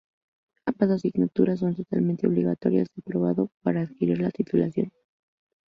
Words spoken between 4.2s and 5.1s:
titulación.